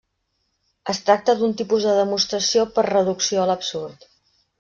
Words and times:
Es 0.93 1.01
tracta 1.09 1.35
d'un 1.41 1.53
tipus 1.59 1.85
de 1.89 1.93
demostració 1.99 2.65
per 2.79 2.87
reducció 2.87 3.43
a 3.43 3.45
l'absurd. 3.51 4.09